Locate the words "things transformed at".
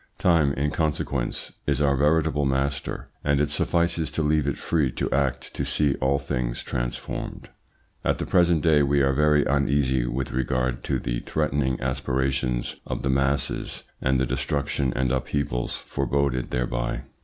6.17-8.17